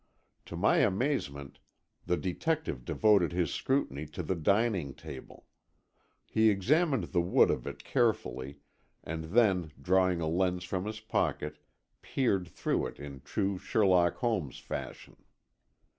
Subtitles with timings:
[0.47, 1.59] To my amazement,
[2.07, 5.45] the detective devoted his scrutiny to the dining table.
[6.25, 8.57] He examined the wood of it carefully
[9.03, 11.59] and then drawing a lens from his pocket
[12.01, 15.17] peered through it in true Sherlock Holmes fashion.